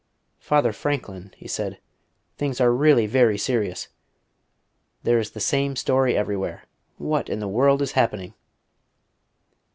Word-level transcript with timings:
"Father 0.39 0.73
Franklin," 0.73 1.31
he 1.37 1.47
said, 1.47 1.77
"things 2.35 2.59
are 2.59 2.73
really 2.73 3.05
very 3.05 3.37
serious. 3.37 3.87
There 5.03 5.19
is 5.19 5.29
the 5.29 5.39
same 5.39 5.75
story 5.75 6.17
everywhere. 6.17 6.63
What 6.97 7.29
in 7.29 7.39
the 7.39 7.47
world 7.47 7.83
is 7.83 7.91
happening?" 7.91 8.33